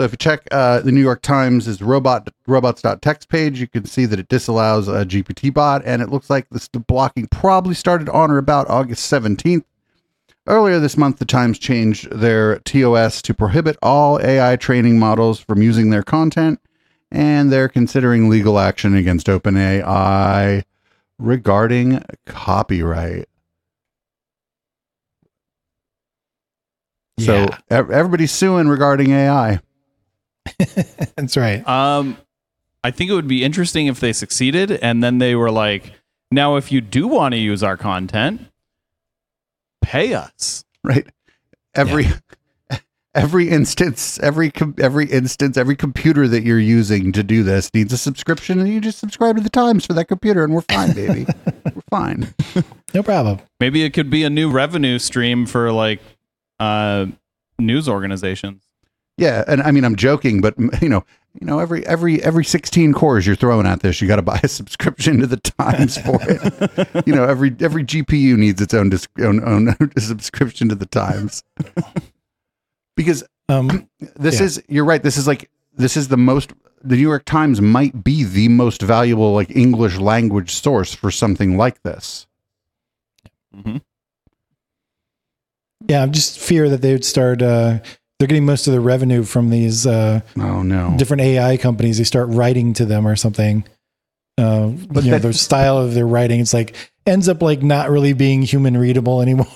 [0.00, 4.06] So if you check uh, the New York Times' robot robots.text page, you can see
[4.06, 8.38] that it disallows a GPTBot, and it looks like this blocking probably started on or
[8.38, 9.62] about August 17th.
[10.46, 15.60] Earlier this month, the Times changed their TOS to prohibit all AI training models from
[15.60, 16.60] using their content,
[17.12, 20.64] and they're considering legal action against OpenAI
[21.18, 23.28] regarding copyright.
[27.18, 27.58] So Yeah.
[27.68, 29.60] ev- everybody's suing regarding AI.
[31.16, 31.66] That's right.
[31.68, 32.16] Um,
[32.82, 35.92] I think it would be interesting if they succeeded and then they were like,
[36.30, 38.46] now, if you do want to use our content,
[39.82, 40.64] pay us.
[40.84, 41.06] right
[41.74, 42.06] every
[43.14, 47.92] every instance every com- every instance every computer that you're using to do this needs
[47.92, 50.92] a subscription and you just subscribe to the times for that computer and we're fine
[50.92, 51.26] baby
[51.74, 52.32] we're fine
[52.92, 53.38] No problem.
[53.60, 56.00] Maybe it could be a new revenue stream for like
[56.58, 57.06] uh,
[57.58, 58.64] news organizations.
[59.20, 61.04] Yeah and i mean i'm joking but you know
[61.40, 64.40] you know every every every 16 cores you're throwing at this you got to buy
[64.42, 68.88] a subscription to the times for it you know every every gpu needs its own
[68.90, 71.42] dis- own, own subscription to the times
[72.96, 74.46] because Um, this Yeah.
[74.46, 76.52] is you're right this is like this is the most
[76.82, 81.56] the new york times might be the most valuable like english language source for something
[81.58, 82.26] like this
[83.54, 83.76] hmm
[85.88, 87.40] yeah, I just fear that they would start.
[87.40, 87.78] Uh,
[88.20, 91.96] they're getting most of the revenue from these uh, oh no different AI companies.
[91.96, 93.64] They start writing to them or something.
[94.36, 97.88] Uh, But you know, their style of their writing, it's like ends up like not
[97.88, 99.46] really being human readable anymore.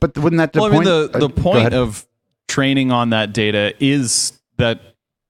[0.00, 2.06] but wouldn't that the well, point I mean, the, uh, the go point of
[2.48, 4.80] training on that data is that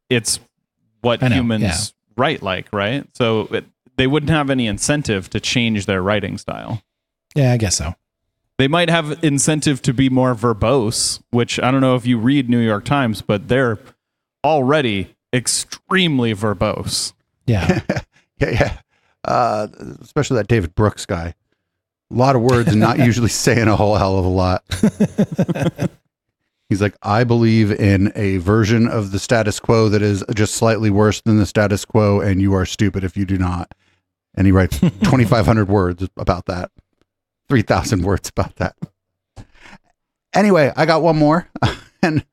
[0.08, 0.38] it's
[1.00, 2.12] what know, humans yeah.
[2.16, 3.04] write like, right?
[3.16, 3.64] So it,
[3.96, 6.80] they wouldn't have any incentive to change their writing style.
[7.34, 7.96] yeah, I guess so.
[8.62, 12.48] They might have incentive to be more verbose, which I don't know if you read
[12.48, 13.80] New York Times, but they're
[14.44, 17.12] already extremely verbose.
[17.44, 17.80] Yeah,
[18.38, 18.78] yeah yeah.
[19.24, 19.66] Uh
[20.00, 21.34] especially that david brooks guy.
[22.12, 24.62] A lot of words and not usually saying a whole hell of a lot.
[26.68, 30.88] He's like, I believe in a version of the status quo that is just slightly
[30.88, 33.74] worse than the status quo, and you are stupid if you do not.
[34.36, 36.70] And he writes 2,500 words about that,
[37.52, 38.74] 3,000 words about that.
[40.34, 41.50] Anyway, I got one more,
[42.02, 42.24] and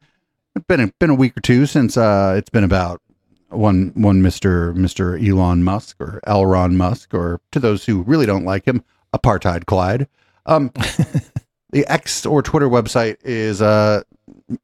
[0.56, 3.02] it's been a, been a week or two since uh, it's been about
[3.50, 8.46] one one Mister Mister Elon Musk or Elron Musk, or to those who really don't
[8.46, 8.82] like him,
[9.14, 10.08] apartheid Clyde.
[10.46, 10.72] Um,
[11.72, 14.04] the X or Twitter website is uh,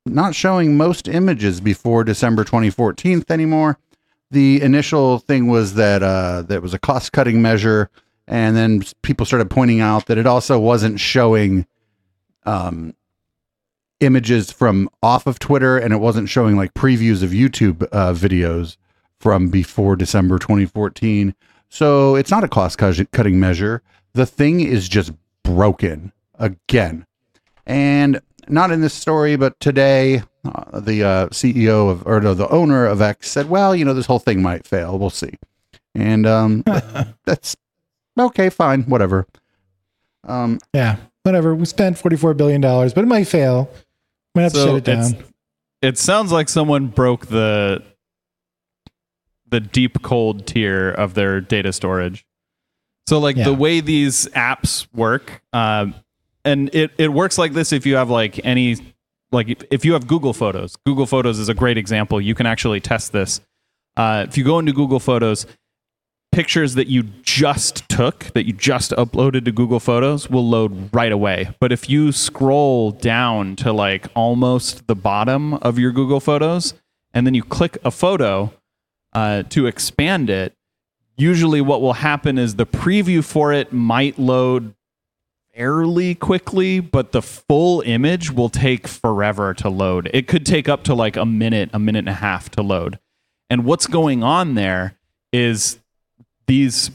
[0.06, 3.78] not showing most images before December 2014 anymore.
[4.32, 7.90] The initial thing was that uh, that was a cost cutting measure,
[8.28, 11.66] and then people started pointing out that it also wasn't showing
[12.46, 12.96] um,
[14.00, 18.78] images from off of Twitter, and it wasn't showing like previews of YouTube uh, videos
[19.20, 21.34] from before December 2014.
[21.70, 23.82] So it's not a cost cutting measure.
[24.14, 25.12] The thing is just
[25.44, 27.06] broken again.
[27.66, 32.50] And not in this story, but today, uh, the uh, CEO of, or no, the
[32.50, 35.00] owner of X said, well, you know, this whole thing might fail.
[35.00, 35.34] We'll see.
[35.96, 36.64] And um,
[37.26, 37.56] that's
[38.18, 39.28] okay, fine, whatever.
[40.24, 41.56] Um, yeah, whatever.
[41.56, 43.70] We spent $44 billion, but it might fail.
[44.34, 45.24] Might have so to shut it down.
[45.82, 47.84] It sounds like someone broke the
[49.48, 52.26] the deep cold tier of their data storage.
[53.08, 53.44] So like yeah.
[53.44, 55.88] the way these apps work, uh,
[56.44, 58.78] and it, it works like this if you have like any
[59.32, 60.76] like if you have Google Photos.
[60.86, 62.20] Google Photos is a great example.
[62.20, 63.42] You can actually test this.
[63.96, 65.46] Uh, if you go into Google Photos,
[66.36, 71.14] pictures that you just took, that you just uploaded to Google Photos, will load right
[71.14, 71.56] away.
[71.62, 76.74] But if you scroll down to like almost the bottom of your Google Photos,
[77.14, 78.52] and then you click a photo
[79.14, 80.54] uh, to expand it,
[81.16, 84.76] usually what will happen is the preview for it might load
[85.54, 90.10] fairly quickly, but the full image will take forever to load.
[90.14, 93.00] It could take up to like a minute, a minute and a half to load.
[93.50, 94.98] And what's going on there
[95.32, 95.80] is
[96.48, 96.92] these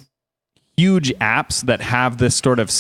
[0.76, 2.70] huge apps that have this sort of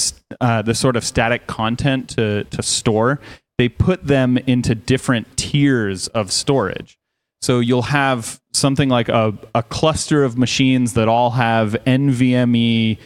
[0.40, 3.20] uh, this sort of static content to to store.
[3.58, 6.98] They put them into different tiers of storage.
[7.42, 12.98] So you'll have something like a, a cluster of machines that all have NVMe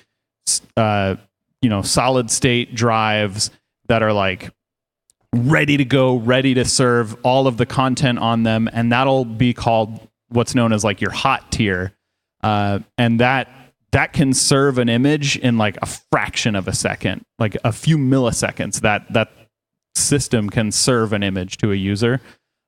[0.77, 1.17] uh,
[1.63, 3.51] you know solid state drives
[3.89, 4.51] that are like
[5.35, 9.53] ready to go, ready to serve all of the content on them, and that'll be
[9.53, 11.94] called what's known as like your hot tier,
[12.45, 13.49] uh, and that
[13.93, 17.97] that can serve an image in like a fraction of a second, like a few
[17.97, 18.83] milliseconds.
[18.83, 19.33] That that
[19.95, 22.21] system can serve an image to a user.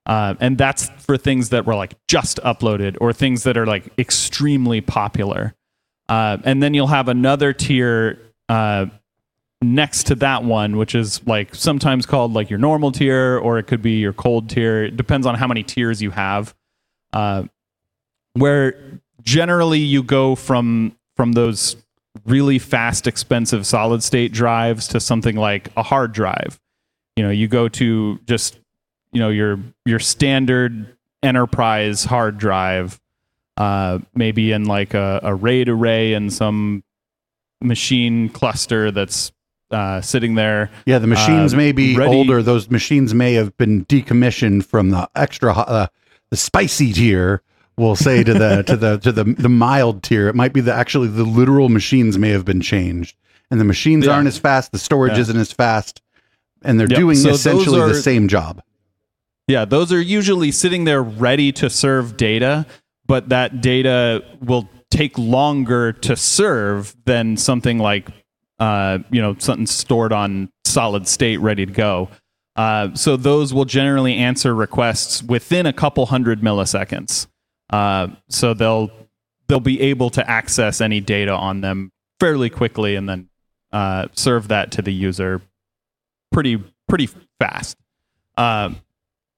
[0.07, 3.93] Uh, and that's for things that were like just uploaded or things that are like
[3.99, 5.55] extremely popular.
[6.09, 8.87] Uh, and then you'll have another tier uh,
[9.61, 13.67] next to that one, which is like sometimes called like your normal tier, or it
[13.67, 14.85] could be your cold tier.
[14.85, 16.55] It depends on how many tiers you have.
[17.13, 17.45] Uh,
[18.35, 18.86] where
[19.27, 21.77] generally you go from from those
[22.25, 26.59] really fast, expensive solid state drives to something like a hard drive.
[27.17, 28.59] You know, you go to just
[29.13, 33.01] you know your your standard enterprise hard drive,
[33.57, 36.83] uh, maybe in like a, a RAID array and some
[37.61, 39.33] machine cluster that's
[39.71, 40.71] uh, sitting there.
[40.85, 42.15] Yeah, the machines uh, may be ready.
[42.15, 42.43] older.
[42.43, 45.87] Those machines may have been decommissioned from the extra, uh,
[46.31, 47.43] the spicy tier.
[47.79, 50.29] We'll say to the to the to the the mild tier.
[50.29, 53.17] It might be the actually the literal machines may have been changed,
[53.51, 54.13] and the machines yeah.
[54.13, 54.73] aren't as fast.
[54.73, 55.21] The storage yeah.
[55.21, 56.01] isn't as fast,
[56.63, 56.99] and they're yep.
[56.99, 58.63] doing so essentially are, the same job.
[59.47, 62.65] Yeah, those are usually sitting there ready to serve data,
[63.07, 68.09] but that data will take longer to serve than something like
[68.59, 72.09] uh, you know something stored on solid state ready to go.
[72.57, 77.27] Uh, so those will generally answer requests within a couple hundred milliseconds.
[77.71, 78.91] Uh, so they'll
[79.49, 83.29] they'll be able to access any data on them fairly quickly and then
[83.73, 85.41] uh, serve that to the user
[86.33, 87.09] pretty pretty
[87.41, 87.77] fast.
[88.37, 88.71] Uh,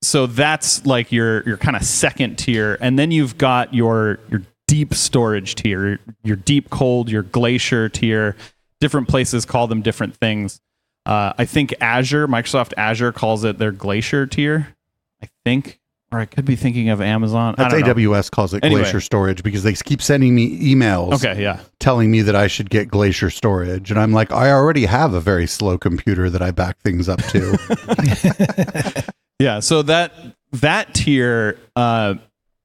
[0.02, 4.42] so that's like your your kind of second tier, and then you've got your your
[4.66, 8.36] deep storage tier, your deep cold, your glacier tier.
[8.80, 10.60] Different places call them different things.
[11.04, 14.76] Uh, I think Azure, Microsoft Azure calls it their glacier tier.
[15.22, 15.80] I think,
[16.10, 17.54] or I could be thinking of Amazon.
[17.56, 18.28] That's AWS know.
[18.32, 18.82] calls it anyway.
[18.82, 21.24] glacier storage because they keep sending me emails.
[21.24, 24.86] Okay, yeah, telling me that I should get glacier storage, and I'm like, I already
[24.86, 29.04] have a very slow computer that I back things up to.
[29.38, 30.12] yeah, so that
[30.52, 32.14] that tier uh,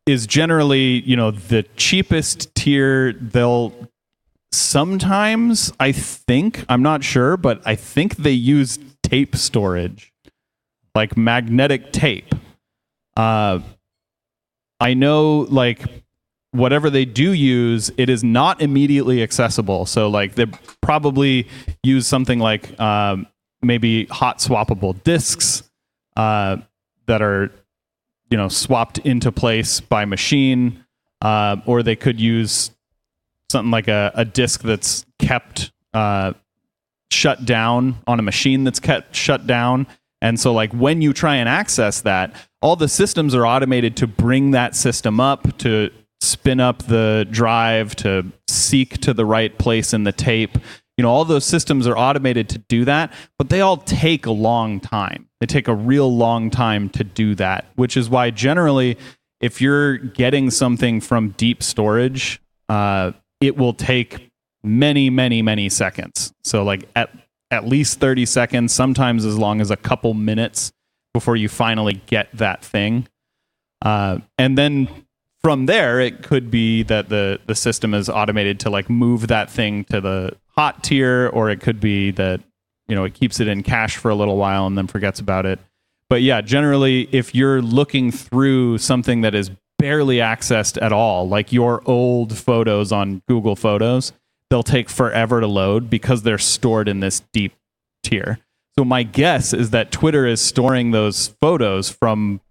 [0.06, 3.74] is generally you know the cheapest tier they'll
[4.52, 10.14] sometimes i think i'm not sure but i think they use tape storage
[10.96, 12.34] like magnetic tape.
[13.16, 13.60] Uh,
[14.80, 15.84] I know like
[16.52, 19.86] whatever they do use, it is not immediately accessible.
[19.86, 20.46] So like they
[20.82, 21.48] probably
[21.84, 23.28] use something like um,
[23.62, 25.64] maybe hot swappable disks
[26.16, 26.58] uh,
[27.08, 27.52] that are
[28.30, 30.84] you know swapped into place by machine,
[31.22, 32.72] uh, or they could use
[33.50, 36.34] something like a, a disk that's kept uh,
[37.12, 39.88] shut down on a machine that's kept shut down.
[40.22, 42.34] And so, like, when you try and access that,
[42.64, 45.92] all the systems are automated to bring that system up, to
[46.22, 50.58] spin up the drive, to seek to the right place in the tape.
[50.98, 54.32] You know, all those systems are automated to do that, but they all take a
[54.32, 55.28] long time.
[55.42, 58.98] They take a real long time to do that, which is why generally,
[59.42, 63.12] if you're getting something from deep storage, uh,
[63.42, 64.32] it will take
[64.64, 66.32] many, many, many seconds.
[66.46, 67.10] So like at
[67.52, 70.72] at least 30 seconds, sometimes as long as a couple minutes
[71.14, 73.08] before you finally get that thing.
[73.82, 74.88] Uh, and then
[75.42, 79.50] from there, it could be that the the system is automated to like move that
[79.50, 82.42] thing to the hot tier, or it could be that
[82.88, 85.46] you know it keeps it in cache for a little while and then forgets about
[85.46, 85.60] it.
[86.10, 91.52] But yeah, generally, if you're looking through something that is barely accessed at all, like
[91.52, 94.14] your old photos on Google Photos,
[94.50, 97.54] they'll take forever to load because they're stored in this deep
[98.04, 98.40] tier.
[98.78, 102.42] So my guess is that Twitter is storing those photos from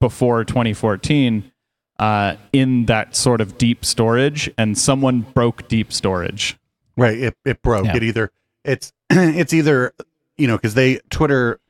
[0.00, 1.52] before 2014
[1.98, 6.56] uh, in that sort of deep storage, and someone broke deep storage.
[6.96, 7.18] Right.
[7.18, 7.86] It it broke.
[7.86, 7.96] Yeah.
[7.96, 8.32] It either
[8.64, 9.92] it's it's either
[10.36, 11.60] you know because they Twitter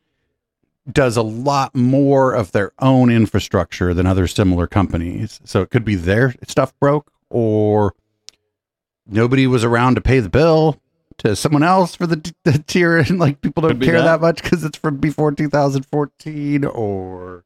[0.91, 5.39] does a lot more of their own infrastructure than other similar companies.
[5.45, 7.95] So it could be their stuff broke or
[9.07, 10.81] nobody was around to pay the bill
[11.19, 14.05] to someone else for the, the tier and like people don't care that.
[14.05, 17.45] that, much because it's from before 2014 or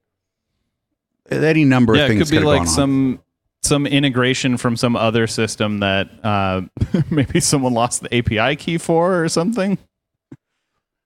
[1.31, 3.21] any number yeah, of it things could be like some
[3.63, 6.63] some integration from some other system that uh,
[7.11, 9.79] maybe someone lost the API key for or something.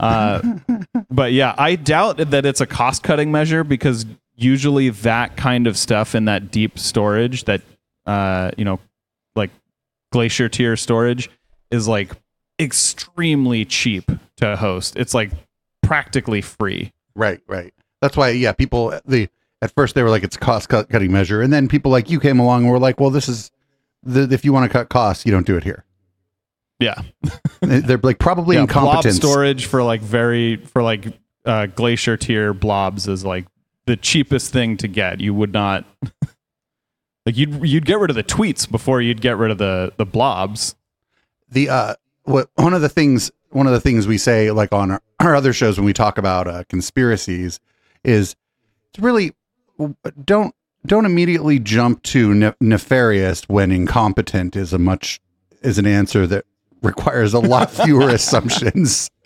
[0.00, 0.58] Uh,
[1.10, 5.76] but yeah, I doubt that it's a cost cutting measure because usually that kind of
[5.76, 7.62] stuff in that deep storage, that
[8.06, 8.80] uh, you know,
[9.34, 9.50] like
[10.10, 11.30] glacier tier storage,
[11.70, 12.12] is like
[12.58, 14.96] extremely cheap to host.
[14.96, 15.30] It's like
[15.82, 16.92] practically free.
[17.14, 17.72] Right, right.
[18.00, 19.28] That's why, yeah, people the
[19.62, 22.10] at first they were like it's a cost cut, cutting measure, and then people like
[22.10, 23.50] you came along and were like, well, this is
[24.02, 25.84] the if you want to cut costs, you don't do it here.
[26.78, 27.00] Yeah,
[27.62, 31.06] They're like probably yeah, blob storage for like very for like
[31.46, 33.46] uh, glacier tier blobs is like
[33.86, 35.20] the cheapest thing to get.
[35.20, 35.86] You would not
[37.26, 40.04] like you'd you'd get rid of the tweets before you'd get rid of the the
[40.04, 40.74] blobs.
[41.48, 41.94] the uh
[42.26, 45.34] what one of the things one of the things we say like on our, our
[45.34, 47.60] other shows when we talk about uh, conspiracies
[48.04, 48.36] is
[48.90, 49.32] it's really
[50.24, 50.54] don't
[50.84, 55.20] don't immediately jump to ne- nefarious when incompetent is a much
[55.62, 56.44] is an answer that
[56.82, 59.10] requires a lot fewer assumptions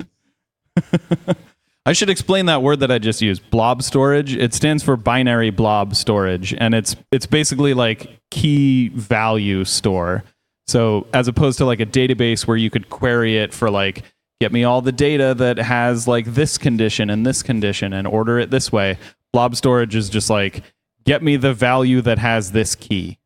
[1.87, 4.37] I should explain that word that I just used, blob storage.
[4.37, 10.23] It stands for binary blob storage, and it's it's basically like key value store.
[10.71, 14.05] So as opposed to like a database where you could query it for like
[14.41, 18.39] get me all the data that has like this condition and this condition and order
[18.39, 18.97] it this way.
[19.33, 20.63] Blob storage is just like
[21.05, 23.19] get me the value that has this key.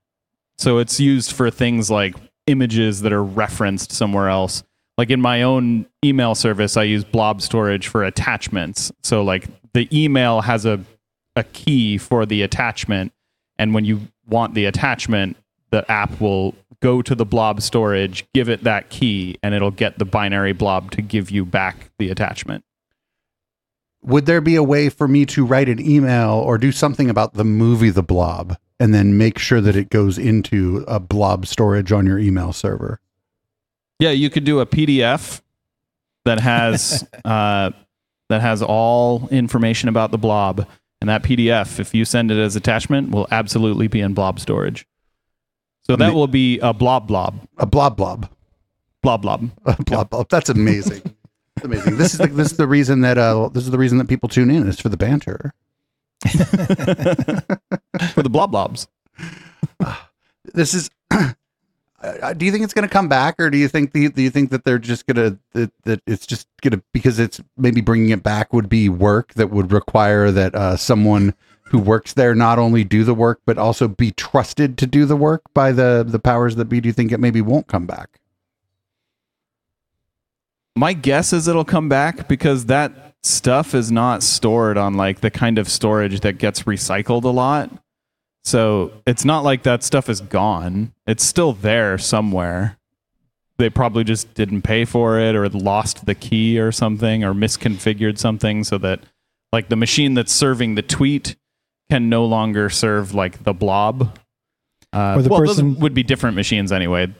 [0.57, 2.14] So it's used for things like
[2.47, 4.62] images that are referenced somewhere else.
[4.97, 8.90] Like in my own email service, I use blob storage for attachments.
[9.03, 10.80] So like the email has a
[11.36, 13.12] a key for the attachment,
[13.59, 15.36] and when you want the attachment,
[15.75, 19.99] the app will go to the blob storage, give it that key, and it'll get
[19.99, 22.64] the binary blob to give you back the attachment.
[24.01, 27.35] would there be a way for me to write an email or do something about
[27.35, 31.91] the movie the blob and then make sure that it goes into a blob storage
[31.91, 33.01] on your email server
[33.99, 35.41] Yeah, you could do a PDF
[36.25, 37.72] that has uh,
[38.29, 40.66] that has all information about the blob,
[41.01, 44.87] and that PDF, if you send it as attachment, will absolutely be in blob storage.
[45.85, 47.47] So that will be a blob blob.
[47.59, 48.30] A blob blob.
[49.03, 49.51] Blob blob.
[49.66, 50.28] a blob blob.
[50.30, 51.03] That's amazing.
[51.57, 51.99] That's amazing.
[51.99, 54.28] This is the, this is the reason that uh this is the reason that people
[54.28, 54.66] tune in.
[54.66, 55.53] Is for the banter.
[58.14, 58.89] For the blob blobs.
[60.55, 63.93] this is uh, do you think it's going to come back or do you think
[63.93, 66.82] the, do you think that they're just going to that, that it's just going to
[66.93, 71.35] because it's maybe bringing it back would be work that would require that uh, someone
[71.75, 75.16] who works there not only do the work but also be trusted to do the
[75.16, 78.20] work by the the powers that be do you think it maybe won't come back
[80.77, 85.31] My guess is it'll come back because that stuff is not stored on like the
[85.33, 87.70] kind of storage that gets recycled a lot.
[88.45, 90.93] So it's not like that stuff is gone.
[91.07, 92.79] It's still there somewhere.
[93.57, 98.18] They probably just didn't pay for it or lost the key or something or misconfigured
[98.18, 99.01] something so that
[99.53, 101.37] like the machine that's serving the tweet
[101.91, 104.18] can no longer serve like the blob.
[104.93, 107.12] Uh, Or the well, those person- would be different machines anyway,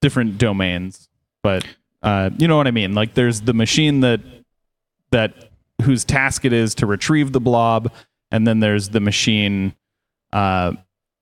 [0.00, 1.08] different domains.
[1.42, 1.66] But
[2.02, 2.94] uh, you know what I mean?
[2.94, 4.20] Like there's the machine that
[5.10, 5.50] that
[5.82, 7.92] whose task it is to retrieve the blob,
[8.30, 9.74] and then there's the machine
[10.32, 10.72] uh,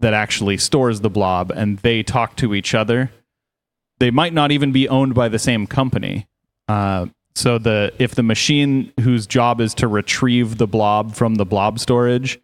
[0.01, 3.11] that actually stores the blob, and they talk to each other.
[3.99, 6.27] They might not even be owned by the same company.
[6.69, 11.45] Uh, so the if the machine whose job is to retrieve the blob from the
[11.45, 12.41] blob storage,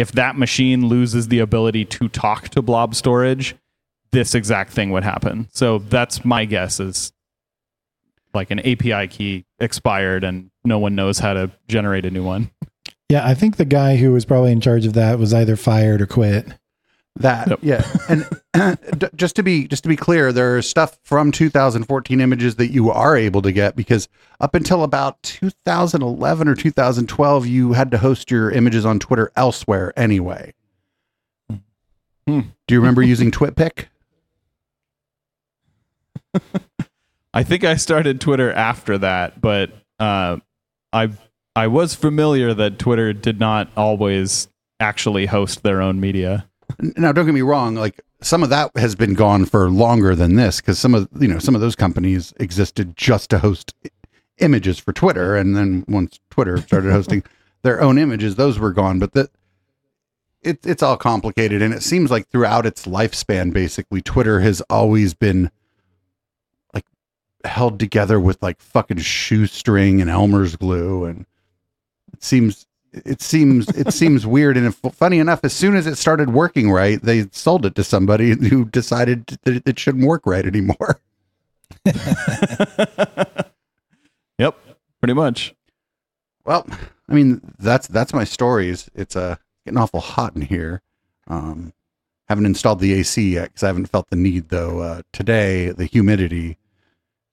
[0.00, 3.54] if that machine loses the ability to talk to blob storage,
[4.12, 5.46] this exact thing would happen.
[5.52, 7.12] So that's my guess is
[8.32, 12.50] like an API key expired and no one knows how to generate a new one.
[13.10, 16.00] Yeah, I think the guy who was probably in charge of that was either fired
[16.00, 16.46] or quit.
[17.16, 17.58] That Yep.
[17.62, 22.54] yeah, and d- just to be just to be clear, there's stuff from 2014 images
[22.56, 24.08] that you are able to get because
[24.40, 29.92] up until about 2011 or 2012, you had to host your images on Twitter elsewhere
[29.98, 30.54] anyway.
[32.26, 32.40] Hmm.
[32.66, 33.86] Do you remember using TwitPic?
[37.34, 40.38] I think I started Twitter after that, but uh,
[40.92, 41.10] I
[41.56, 44.48] I was familiar that Twitter did not always
[44.78, 46.46] actually host their own media.
[46.78, 47.74] Now, don't get me wrong.
[47.74, 51.28] Like some of that has been gone for longer than this because some of you
[51.28, 53.74] know some of those companies existed just to host
[54.38, 57.22] images for Twitter, and then once Twitter started hosting
[57.62, 58.98] their own images, those were gone.
[58.98, 59.30] But that
[60.42, 65.14] it, it's all complicated, and it seems like throughout its lifespan, basically, Twitter has always
[65.14, 65.50] been
[66.72, 66.86] like
[67.44, 71.26] held together with like fucking shoestring and Elmer's glue, and
[72.12, 74.56] it seems it seems it seems weird.
[74.56, 77.84] And if, funny enough as soon as it started working right they sold it to
[77.84, 81.00] somebody who decided that it- shouldn't work right anymore.
[84.38, 84.56] Yep,
[85.00, 85.54] pretty much.
[86.44, 86.66] well
[87.08, 90.80] i mean that's that's my stories it's uh getting awful hot in here.
[91.28, 91.72] Um
[92.28, 94.80] haven't installed the ac yet because i haven't felt the need though.
[94.80, 96.56] Uh today the humidity is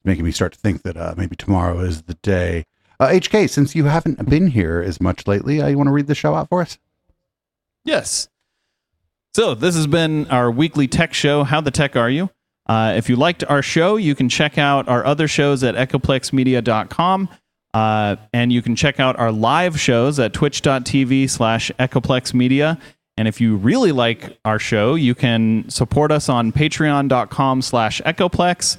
[0.05, 2.65] making me start to think that uh maybe tomorrow is the day
[2.99, 6.07] uh hk since you haven't been here as much lately uh, you want to read
[6.07, 6.77] the show out for us
[7.87, 8.27] Yes.
[9.33, 11.45] So this has been our weekly tech show.
[11.45, 12.29] How the tech are you?
[12.65, 17.29] Uh, if you liked our show, you can check out our other shows at echoplexmedia.com.
[17.73, 22.79] Uh, and you can check out our live shows at twitch.tv slash echoplexmedia.
[23.15, 28.77] And if you really like our show, you can support us on patreon.com slash echoplex.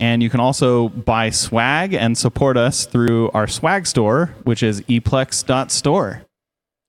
[0.00, 4.80] And you can also buy swag and support us through our swag store, which is
[4.82, 6.24] eplex.store.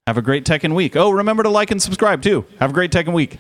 [0.06, 0.96] Have a great and week.
[0.96, 2.46] Oh, remember to like and subscribe too.
[2.60, 3.38] Have a great and week.